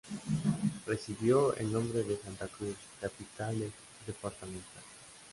[0.87, 3.71] Recibió el nombre de Santa Cruz, capital
[4.07, 4.81] departamental.